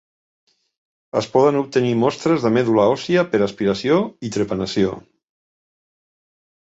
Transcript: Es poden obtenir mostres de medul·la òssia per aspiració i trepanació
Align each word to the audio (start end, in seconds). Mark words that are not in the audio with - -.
Es 1.19 1.25
poden 1.33 1.57
obtenir 1.59 1.91
mostres 2.03 2.45
de 2.47 2.51
medul·la 2.55 2.85
òssia 2.93 3.23
per 3.33 3.41
aspiració 3.49 3.99
i 4.29 4.31
trepanació 4.37 4.95